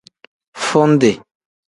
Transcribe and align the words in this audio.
Fundi. 0.67 1.11